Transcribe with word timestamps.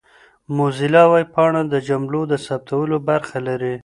موزیلا 0.57 1.03
ویبپاڼه 1.13 1.61
د 1.67 1.73
جملو 1.87 2.21
د 2.31 2.33
ثبتولو 2.45 2.97
برخه 3.09 3.37
لري. 3.47 3.75